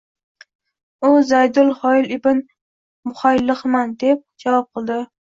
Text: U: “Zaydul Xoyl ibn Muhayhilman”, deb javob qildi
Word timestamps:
U: 1.09 1.11
“Zaydul 1.33 1.69
Xoyl 1.85 2.11
ibn 2.17 2.41
Muhayhilman”, 3.13 3.97
deb 4.09 4.29
javob 4.47 4.71
qildi 4.77 5.03